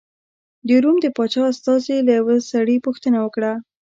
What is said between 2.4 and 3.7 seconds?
سړي پوښتنه وکړه.